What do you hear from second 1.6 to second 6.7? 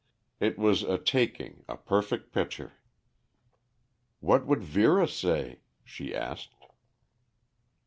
a perfect picture. "What would Vera say?" she asked.